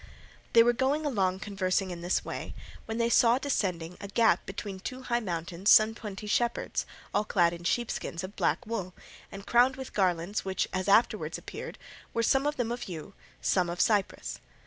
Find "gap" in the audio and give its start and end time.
4.07-4.47